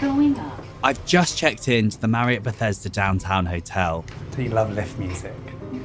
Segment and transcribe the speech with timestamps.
[0.00, 0.64] Going up.
[0.82, 4.04] I've just checked into the Marriott Bethesda Downtown Hotel.
[4.34, 5.34] Do you love lift music?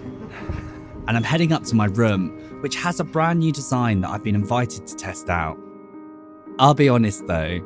[1.08, 2.30] And I'm heading up to my room,
[2.62, 5.56] which has a brand new design that I've been invited to test out.
[6.58, 7.60] I'll be honest though,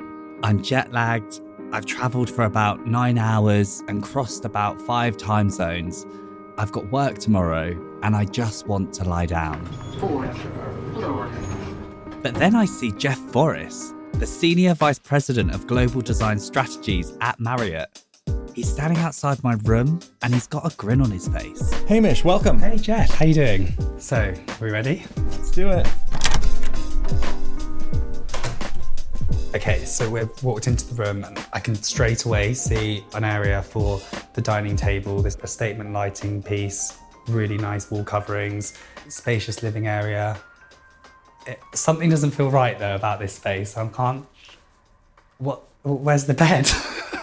[0.44, 1.40] I'm jet lagged.
[1.72, 6.06] I've travelled for about nine hours and crossed about five time zones.
[6.58, 9.66] I've got work tomorrow and I just want to lie down.
[10.00, 10.38] Fourth
[10.96, 11.32] floor.
[12.22, 17.40] But then I see Jeff Voris, the Senior Vice President of Global Design Strategies at
[17.40, 18.04] Marriott.
[18.54, 21.72] He's standing outside my room and he's got a grin on his face.
[21.88, 22.60] Hamish, welcome.
[22.60, 23.74] Hey Jeff, how you doing?
[23.98, 25.06] So, are we ready?
[25.16, 25.88] Let's do it.
[29.56, 33.64] Okay, so we've walked into the room and I can straight away see an area
[33.64, 34.02] for
[34.34, 35.22] the dining table.
[35.22, 36.98] There's a statement lighting piece,
[37.30, 38.78] really nice wall coverings,
[39.08, 40.38] spacious living area.
[41.50, 43.76] It, something doesn't feel right though about this space.
[43.76, 44.26] I can't.
[45.40, 45.64] What?
[45.84, 46.70] Where's the bed?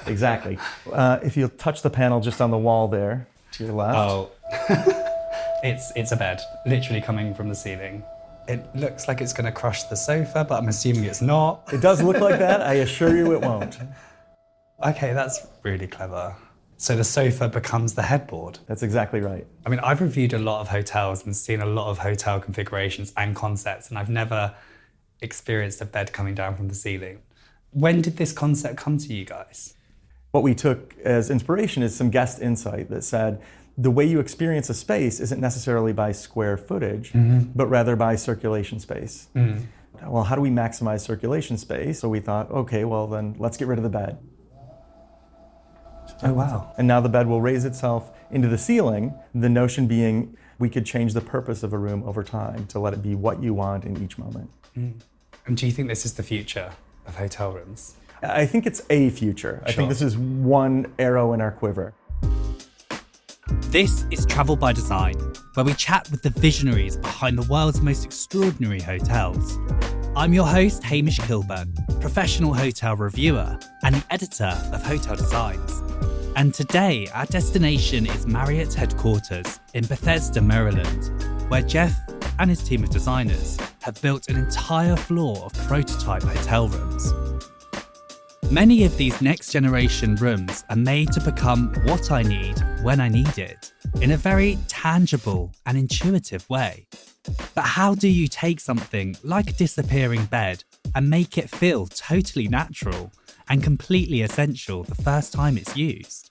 [0.09, 0.57] Exactly.
[0.93, 3.99] Uh, if you touch the panel just on the wall there to your left.
[3.99, 4.31] oh,
[5.65, 8.05] it's it's a bed, literally coming from the ceiling.
[8.47, 11.73] It looks like it's going to crush the sofa, but I'm assuming it's not.
[11.73, 12.61] It does look like that.
[12.61, 13.79] I assure you it won't.
[14.85, 16.37] Okay, that's really clever.
[16.79, 18.59] So the sofa becomes the headboard.
[18.67, 19.47] That's exactly right.
[19.65, 23.13] I mean, I've reviewed a lot of hotels and seen a lot of hotel configurations
[23.17, 24.55] and concepts, and I've never
[25.23, 27.21] experienced a bed coming down from the ceiling.
[27.71, 29.75] When did this concept come to you guys?
[30.33, 33.41] What we took as inspiration is some guest insight that said
[33.79, 37.51] the way you experience a space isn't necessarily by square footage, mm-hmm.
[37.55, 39.29] but rather by circulation space.
[39.35, 39.67] Mm.
[40.07, 42.01] Well, how do we maximize circulation space?
[42.01, 44.19] So we thought, okay, well, then let's get rid of the bed.
[46.23, 46.73] Oh, wow.
[46.79, 49.15] And now the bed will raise itself into the ceiling.
[49.35, 52.95] The notion being we could change the purpose of a room over time to let
[52.95, 54.51] it be what you want in each moment.
[54.77, 54.95] Mm.
[55.47, 56.73] And do you think this is the future
[57.07, 57.97] of hotel rooms?
[58.23, 59.63] I think it's a future.
[59.67, 61.93] I think this is one arrow in our quiver.
[63.69, 65.15] This is Travel by Design,
[65.55, 69.59] where we chat with the visionaries behind the world's most extraordinary hotels.
[70.17, 75.83] I'm your host, Hamish Kilburn, professional hotel reviewer and the editor of Hotel Designs.
[76.37, 81.11] And today, our destination is Marriott's headquarters in Bethesda, Maryland,
[81.49, 81.99] where Jeff
[82.39, 87.11] and his team of designers have built an entire floor of prototype hotel rooms.
[88.51, 93.09] Many of these next generation rooms are made to become what I need when I
[93.09, 93.73] need it,
[94.03, 96.87] in a very tangible and intuitive way.
[97.55, 100.65] But how do you take something like a disappearing bed
[100.95, 103.11] and make it feel totally natural
[103.49, 106.31] and completely essential the first time it's used?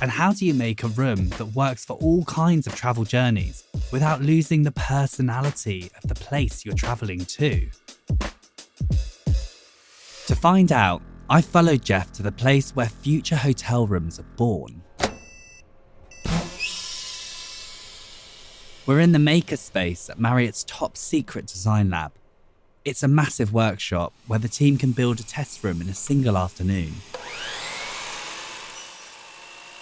[0.00, 3.64] And how do you make a room that works for all kinds of travel journeys
[3.92, 7.68] without losing the personality of the place you're traveling to?
[10.26, 14.82] To find out, I followed Jeff to the place where future hotel rooms are born.
[18.86, 22.12] We're in the makerspace at Marriott's top secret design lab.
[22.84, 26.36] It's a massive workshop where the team can build a test room in a single
[26.36, 26.92] afternoon.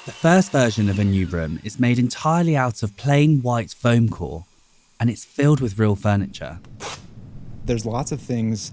[0.07, 4.09] The first version of a new room is made entirely out of plain white foam
[4.09, 4.45] core,
[5.01, 6.61] and it's filled with real furniture.
[7.65, 8.71] there's lots of things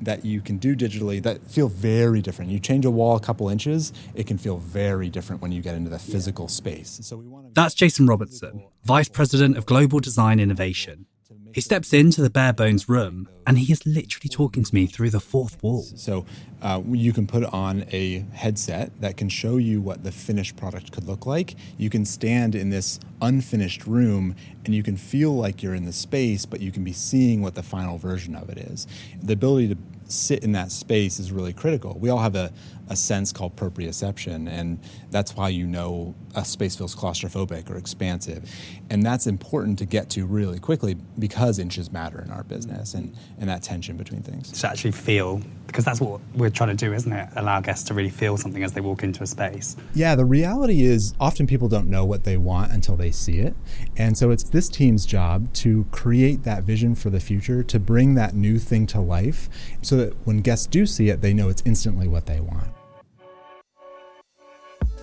[0.00, 2.50] that you can do digitally that feel very different.
[2.50, 5.76] You change a wall a couple inches, it can feel very different when you get
[5.76, 6.98] into the physical space.
[7.02, 11.06] So we want to That's Jason Robertson, Vice President of Global Design Innovation.
[11.52, 15.10] He steps into the bare bones room and he is literally talking to me through
[15.10, 15.82] the fourth wall.
[15.82, 16.26] So
[16.60, 20.92] uh, you can put on a headset that can show you what the finished product
[20.92, 21.56] could look like.
[21.78, 25.92] You can stand in this unfinished room and you can feel like you're in the
[25.92, 28.86] space, but you can be seeing what the final version of it is.
[29.22, 31.96] The ability to sit in that space is really critical.
[31.98, 32.52] We all have a,
[32.88, 34.80] a sense called proprioception, and
[35.10, 38.50] that's why you know a space feels claustrophobic or expansive.
[38.90, 43.14] And that's important to get to really quickly because inches matter in our business and,
[43.38, 44.52] and that tension between things.
[44.52, 47.28] To actually feel, because that's what we're trying to do, isn't it?
[47.36, 49.76] Allow guests to really feel something as they walk into a space.
[49.94, 53.54] Yeah, the reality is often people don't know what they want until they see it.
[53.96, 58.14] And so it's this team's job to create that vision for the future, to bring
[58.14, 59.50] that new thing to life
[59.82, 62.68] so that when guests do see it, they know it's instantly what they want.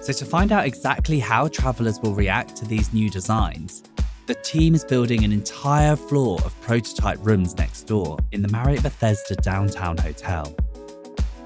[0.01, 3.83] So, to find out exactly how travelers will react to these new designs,
[4.27, 8.83] the team is building an entire floor of prototype rooms next door in the Marriott
[8.83, 10.55] Bethesda Downtown Hotel.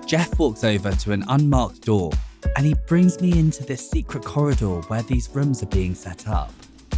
[0.06, 2.12] Jeff walks over to an unmarked door
[2.56, 6.54] and he brings me into this secret corridor where these rooms are being set up.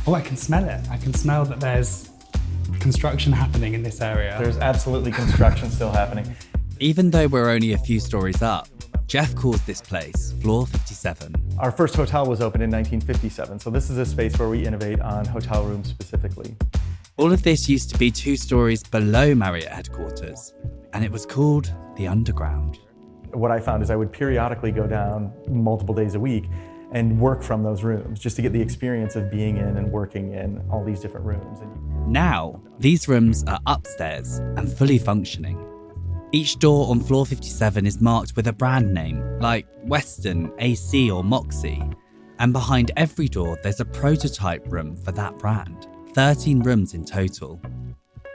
[0.06, 0.82] Oh, I can smell it.
[0.90, 2.11] I can smell that there's
[2.80, 4.38] construction happening in this area.
[4.40, 6.36] There's absolutely construction still happening.
[6.80, 8.68] Even though we're only a few stories up,
[9.08, 11.36] Jeff calls this place Floor 57.
[11.60, 15.02] Our first hotel was opened in 1957, so this is a space where we innovate
[15.02, 16.56] on hotel rooms specifically.
[17.18, 20.54] All of this used to be two stories below Marriott headquarters,
[20.94, 22.80] and it was called the Underground.
[23.34, 26.46] What I found is I would periodically go down multiple days a week
[26.94, 30.34] and work from those rooms just to get the experience of being in and working
[30.34, 31.60] in all these different rooms.
[32.08, 35.64] Now, these rooms are upstairs and fully functioning.
[36.32, 41.24] Each door on floor 57 is marked with a brand name, like Westin, AC, or
[41.24, 41.84] Moxy.
[42.40, 45.88] And behind every door, there's a prototype room for that brand.
[46.16, 47.62] 13 rooms in total.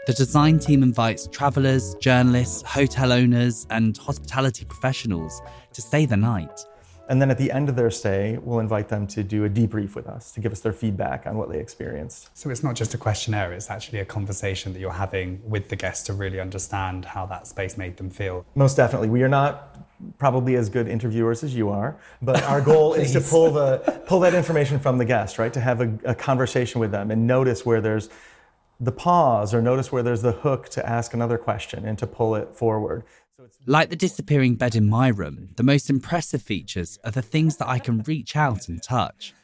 [0.07, 6.61] The design team invites travellers, journalists, hotel owners, and hospitality professionals to stay the night.
[7.09, 9.95] And then at the end of their stay, we'll invite them to do a debrief
[9.95, 12.31] with us to give us their feedback on what they experienced.
[12.37, 15.77] So it's not just a questionnaire, it's actually a conversation that you're having with the
[15.77, 18.45] guests to really understand how that space made them feel.
[18.55, 19.09] Most definitely.
[19.09, 19.79] We are not
[20.19, 24.21] probably as good interviewers as you are, but our goal is to pull the pull
[24.21, 25.53] that information from the guest, right?
[25.53, 28.09] To have a, a conversation with them and notice where there's
[28.79, 32.35] the pause or notice where there's the hook to ask another question and to pull
[32.35, 33.05] it forward.
[33.67, 37.69] Like the disappearing bed in my room, the most impressive features are the things that
[37.69, 39.35] I can reach out and touch.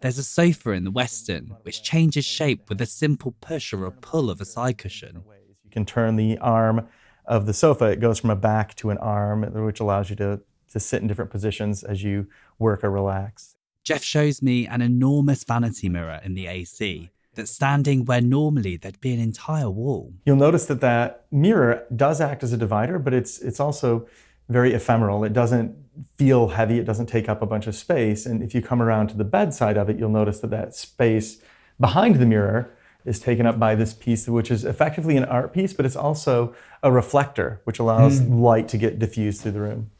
[0.00, 3.90] There's a sofa in the Westin, which changes shape with a simple push or a
[3.90, 5.22] pull of a side cushion.
[5.64, 6.88] You can turn the arm
[7.26, 10.40] of the sofa, it goes from a back to an arm, which allows you to,
[10.72, 12.28] to sit in different positions as you
[12.58, 13.56] work or relax.
[13.82, 19.00] Jeff shows me an enormous vanity mirror in the AC that's standing where normally there'd
[19.00, 20.12] be an entire wall.
[20.24, 24.06] You'll notice that that mirror does act as a divider, but it's it's also
[24.48, 25.24] very ephemeral.
[25.24, 25.76] It doesn't
[26.16, 26.78] feel heavy.
[26.78, 28.26] It doesn't take up a bunch of space.
[28.26, 31.38] And if you come around to the bedside of it, you'll notice that that space
[31.80, 32.72] behind the mirror
[33.04, 36.54] is taken up by this piece, which is effectively an art piece, but it's also
[36.82, 38.40] a reflector, which allows mm.
[38.40, 39.90] light to get diffused through the room.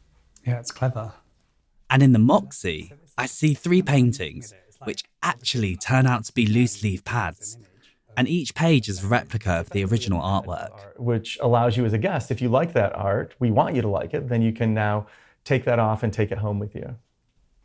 [0.45, 1.13] Yeah, it's clever.
[1.89, 6.83] And in the Moxy, I see three paintings which actually turn out to be loose
[6.83, 7.57] leaf pads.
[8.15, 10.97] And each page is a replica of the original artwork.
[10.97, 13.87] Which allows you as a guest, if you like that art, we want you to
[13.87, 15.05] like it, then you can now
[15.43, 16.95] take that off and take it home with you.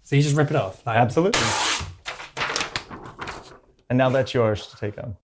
[0.02, 0.84] So you just rip it off?
[0.86, 1.40] Like, Absolutely.
[3.88, 5.16] And now that's yours to take home.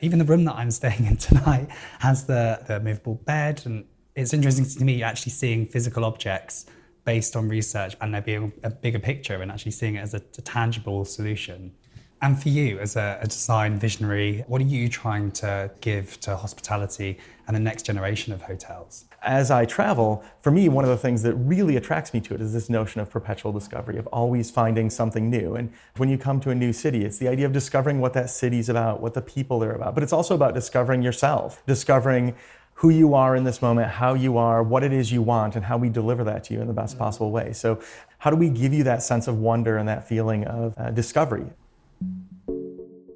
[0.00, 1.68] Even the room that I'm staying in tonight
[1.98, 3.62] has the, the movable bed.
[3.64, 6.66] And it's interesting to me actually seeing physical objects
[7.08, 10.20] based on research and there being a bigger picture and actually seeing it as a,
[10.36, 11.72] a tangible solution.
[12.20, 16.36] And for you, as a, a, design visionary, what are you trying to give to
[16.36, 19.06] hospitality and the next generation of hotels?
[19.22, 22.42] As I travel, for me, one of the things that really attracts me to it
[22.42, 25.54] is this notion of perpetual discovery, of always finding something new.
[25.54, 28.28] And when you come to a new city, it's the idea of discovering what that
[28.28, 29.94] city's about, what the people are about.
[29.94, 32.34] But it's also about discovering yourself, discovering
[32.78, 35.64] who you are in this moment, how you are, what it is you want, and
[35.64, 37.52] how we deliver that to you in the best possible way.
[37.52, 37.80] So,
[38.18, 41.46] how do we give you that sense of wonder and that feeling of uh, discovery?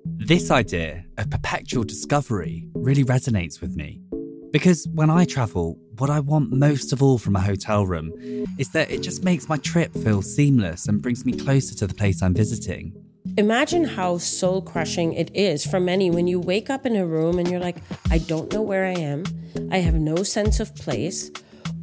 [0.05, 4.01] This idea of perpetual discovery really resonates with me.
[4.51, 8.13] Because when I travel, what I want most of all from a hotel room
[8.59, 11.95] is that it just makes my trip feel seamless and brings me closer to the
[11.95, 12.93] place I'm visiting.
[13.39, 17.39] Imagine how soul crushing it is for many when you wake up in a room
[17.39, 17.79] and you're like,
[18.11, 19.25] I don't know where I am.
[19.71, 21.31] I have no sense of place.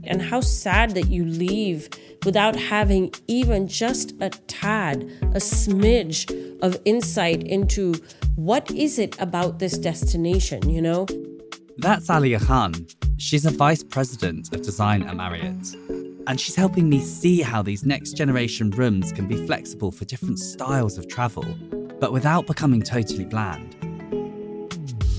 [0.03, 1.89] And how sad that you leave
[2.23, 6.29] without having even just a tad, a smidge
[6.61, 7.95] of insight into
[8.35, 11.07] what is it about this destination, you know?
[11.77, 12.73] That's Aliya Khan.
[13.17, 15.75] She's a vice president of design at Marriott
[16.29, 20.37] and she's helping me see how these next generation rooms can be flexible for different
[20.37, 21.43] styles of travel,
[21.99, 23.75] but without becoming totally bland.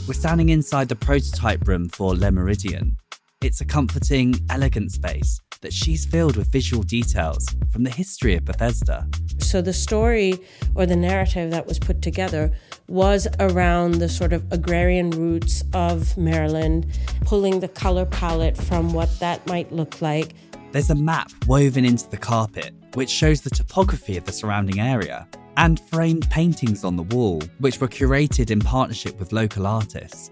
[0.06, 2.94] We're standing inside the prototype room for Le Méridien.
[3.40, 8.44] It's a comforting, elegant space that she's filled with visual details from the history of
[8.44, 9.08] Bethesda.
[9.38, 10.38] So the story
[10.76, 12.52] or the narrative that was put together
[12.86, 16.86] was around the sort of agrarian roots of Maryland,
[17.22, 20.34] pulling the color palette from what that might look like
[20.72, 25.28] there's a map woven into the carpet which shows the topography of the surrounding area,
[25.56, 30.30] and framed paintings on the wall, which were curated in partnership with local artists.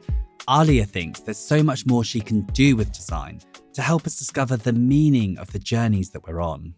[0.49, 3.41] Aliya thinks there's so much more she can do with design
[3.75, 6.75] to help us discover the meaning of the journeys that we're on.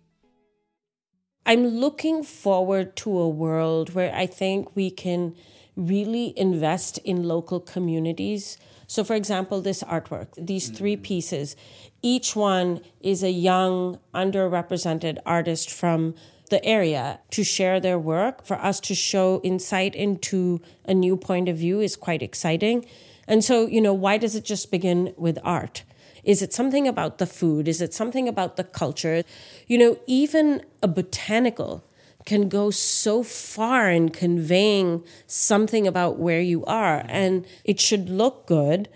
[1.46, 5.34] I'm looking forward to a world where I think we can
[5.80, 8.58] really invest in local communities.
[8.86, 11.02] So, for example, this artwork, these three mm.
[11.02, 11.56] pieces,
[12.02, 16.14] each one is a young, underrepresented artist from
[16.50, 18.44] the area to share their work.
[18.44, 22.84] For us to show insight into a new point of view is quite exciting.
[23.26, 25.84] And so, you know, why does it just begin with art?
[26.24, 27.68] Is it something about the food?
[27.68, 29.22] Is it something about the culture?
[29.66, 31.84] You know, even a botanical
[32.26, 37.04] can go so far in conveying something about where you are.
[37.08, 38.88] And it should look good.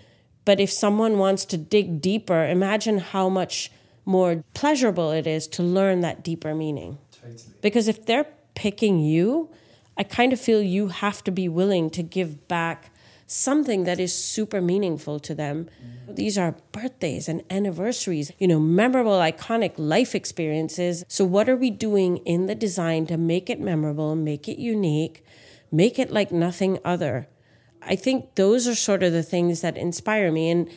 [0.45, 3.71] But if someone wants to dig deeper, imagine how much
[4.05, 6.99] more pleasurable it is to learn that deeper meaning.
[7.11, 7.41] Totally.
[7.61, 9.49] Because if they're picking you,
[9.97, 12.91] I kind of feel you have to be willing to give back
[13.27, 15.69] something that is super meaningful to them.
[16.07, 21.03] These are birthdays and anniversaries, you know, memorable, iconic life experiences.
[21.07, 25.23] So, what are we doing in the design to make it memorable, make it unique,
[25.71, 27.27] make it like nothing other?
[27.81, 30.49] I think those are sort of the things that inspire me.
[30.49, 30.69] And,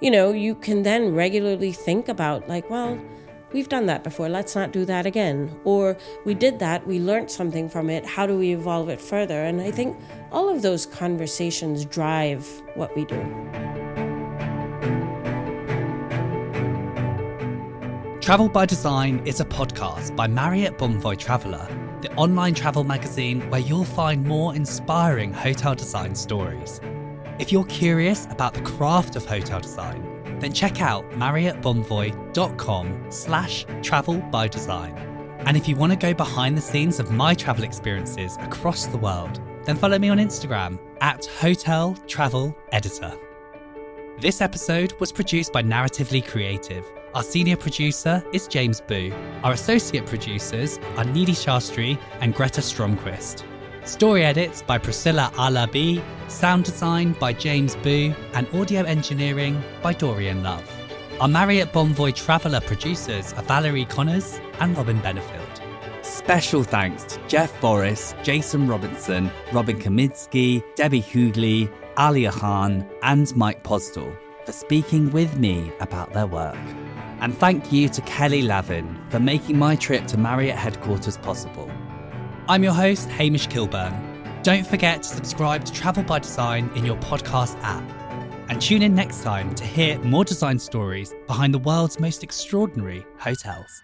[0.00, 2.98] you know, you can then regularly think about, like, well,
[3.52, 5.50] we've done that before, let's not do that again.
[5.64, 9.44] Or we did that, we learned something from it, how do we evolve it further?
[9.44, 9.96] And I think
[10.32, 13.16] all of those conversations drive what we do.
[18.20, 21.66] Travel by Design is a podcast by Marriott Bonvoy Traveller,
[22.02, 26.78] the online travel magazine where you'll find more inspiring hotel design stories.
[27.38, 30.02] If you're curious about the craft of hotel design,
[30.40, 34.96] then check out marriottbonvoy.com slash travel by design.
[35.46, 38.98] And if you want to go behind the scenes of my travel experiences across the
[38.98, 43.12] world, then follow me on Instagram at Hotel Travel Editor.
[44.20, 46.84] This episode was produced by Narratively Creative.
[47.14, 49.12] Our senior producer is James Boo.
[49.44, 53.44] Our associate producers are Nidhi Shastri and Greta Stromquist.
[53.88, 60.42] Story edits by Priscilla Alabi, sound design by James Boo, and audio engineering by Dorian
[60.42, 60.62] Love.
[61.20, 66.04] Our Marriott Bonvoy Traveller producers are Valerie Connors and Robin Benefield.
[66.04, 73.62] Special thanks to Jeff Voris, Jason Robertson, Robin Kaminsky, Debbie Hoogley, Aliya Khan, and Mike
[73.62, 74.14] Postel
[74.44, 76.58] for speaking with me about their work.
[77.20, 81.70] And thank you to Kelly Lavin for making my trip to Marriott headquarters possible.
[82.50, 83.92] I'm your host, Hamish Kilburn.
[84.42, 87.82] Don't forget to subscribe to Travel by Design in your podcast app.
[88.48, 93.04] And tune in next time to hear more design stories behind the world's most extraordinary
[93.18, 93.82] hotels.